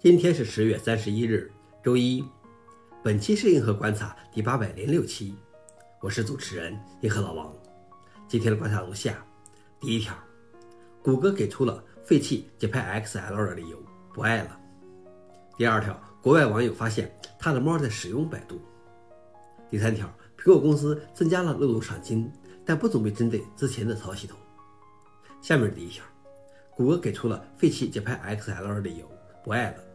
[0.00, 1.50] 今天是十月三十一日，
[1.82, 2.24] 周一。
[3.02, 5.34] 本期是银河观察第八百零六期，
[6.00, 7.52] 我是主持人银河老王。
[8.28, 9.20] 今天的观察如下：
[9.80, 10.14] 第一条，
[11.02, 13.76] 谷歌给出了废弃节拍 XL 的理由，
[14.14, 14.56] 不爱了。
[15.56, 18.60] 第二条，国外网友发现他的猫在使用百度。
[19.68, 20.06] 第三条，
[20.38, 22.32] 苹果公司增加了漏洞赏金，
[22.64, 24.38] 但不准备针对之前的操作系统。
[25.42, 26.04] 下面第一条，
[26.76, 29.10] 谷歌给出了废弃节拍 XL 的理由，
[29.42, 29.87] 不爱了。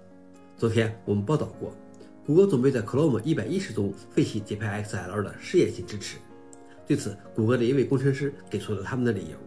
[0.64, 1.76] 昨天我们报道过，
[2.26, 6.16] 谷歌准备在 Chrome 一百一十中废弃节拍 XL 的试验性支持。
[6.88, 9.38] 对此，谷歌的一位工程师给出了他们的理由：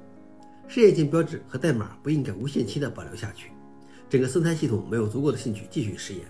[0.68, 3.50] 试验性标志和代码不应该无限期的保留下去，
[4.10, 6.26] 整个生态系统没有足够的兴趣继续试验。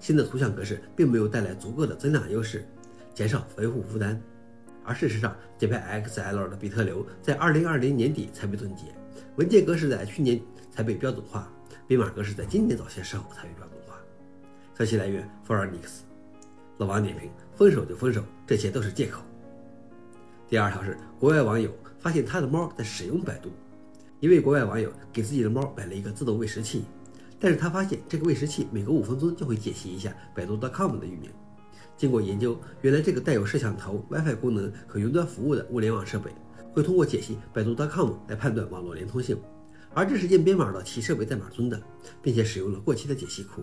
[0.00, 2.66] 新的图像格式并没有带来足够的增量优势，
[3.12, 4.18] 减少维护负担。
[4.84, 8.84] 而事实上，节拍 XL 的比特流在2020年底才被冻结，
[9.36, 10.40] 文件格式在去年
[10.72, 11.52] 才被标准化，
[11.86, 13.83] 编码格式在今年早些时候才被标准。
[14.76, 16.02] 消息来源 f o r e n i x
[16.78, 19.22] 老王点评：分手就分手，这些都是借口。
[20.48, 23.50] 第二条是，国外网友发现他的猫在使用百度。
[24.18, 26.86] 一位国外网友给自己的猫买了一个自动喂食器，
[27.38, 31.30] 但是他发现这个喂食器每隔五分钟就会解析一下百度 .com 的域名。
[31.96, 36.32] 经过研究，原来这个带有摄像头、WiFi 功能和云端服务的物联网设备，
[36.72, 39.40] 会通过解析百度 .com 来判断网络连通性，
[39.94, 41.80] 而这是件编码到其设备代码中的，
[42.20, 43.62] 并且使用了过期的解析库。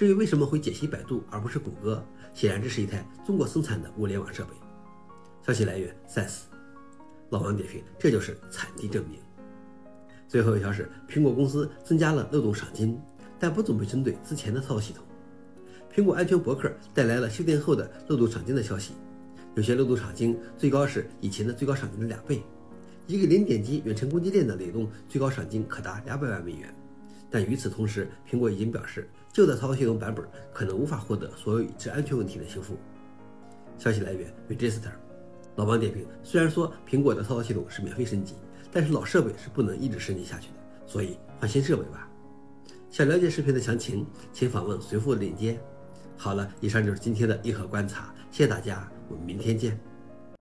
[0.00, 4.50] 至于为什么会解析百度而不是谷歌，显然这是一台中国生产的物联网设备。
[5.46, 6.56] 消息来源 s e n s e
[7.28, 9.20] 老王点评：这就是产地证明。
[10.26, 12.98] 最后一条是，苹果公司增加了漏洞赏金，
[13.38, 15.04] 但不准备针对之前的操作系统。
[15.94, 18.94] 苹果安全博客带来了修订后的漏洞赏金的消息，
[19.54, 22.42] 有些漏洞赏金最高是以前的最高赏金的两倍，
[23.06, 26.74] 一个零点击远程攻击链的雷动最高赏金可达两百万美元。
[27.30, 32.76] 但与此同时，苹果已经表示，旧的操作系统版本可能无法获得所有已知安全问题的修复。
[33.78, 34.90] 消息来源：Register。
[35.56, 38.34] 老王点评：虽然说苹果的操作系统是免费升级，
[38.72, 40.54] 但是老设备是不能一直升级下去的，
[40.86, 42.08] 所以换新设备吧。
[42.90, 45.60] 想了解视频的详情，请访问随附链接。
[46.16, 49.89] 好了，以上就是今天的硬核观察，谢谢大家，我们明天见。